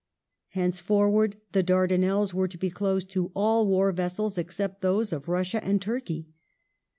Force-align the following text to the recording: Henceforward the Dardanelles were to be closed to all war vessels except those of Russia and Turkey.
Henceforward 0.47 1.37
the 1.51 1.61
Dardanelles 1.61 2.33
were 2.33 2.47
to 2.47 2.57
be 2.57 2.71
closed 2.71 3.07
to 3.11 3.31
all 3.35 3.67
war 3.67 3.91
vessels 3.91 4.39
except 4.39 4.81
those 4.81 5.13
of 5.13 5.27
Russia 5.27 5.63
and 5.63 5.79
Turkey. 5.79 6.27